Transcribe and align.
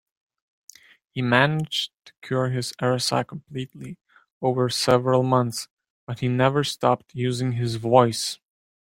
He 1.11 1.21
managed 1.21 1.91
to 2.05 2.13
cure 2.23 2.49
his 2.49 2.73
RSI 2.81 3.27
completely 3.27 3.99
over 4.41 4.67
several 4.67 5.21
months, 5.21 5.67
but 6.07 6.21
he 6.21 6.27
never 6.27 6.63
stopped 6.63 7.13
using 7.13 7.51
his 7.51 7.75
voice. 7.75 8.39